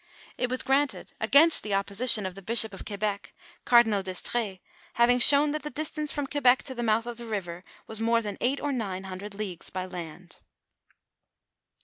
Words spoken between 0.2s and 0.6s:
It